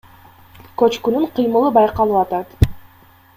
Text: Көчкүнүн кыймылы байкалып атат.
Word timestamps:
Көчкүнүн 0.81 1.27
кыймылы 1.35 1.69
байкалып 1.77 2.19
атат. 2.23 2.57